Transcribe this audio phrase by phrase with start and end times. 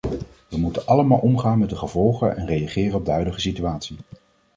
[0.49, 3.97] We moeten allemaal omgaan met de gevolgen en reageren op de huidige situatie.